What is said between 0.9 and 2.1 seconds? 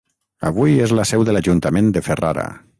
la seu de l'ajuntament de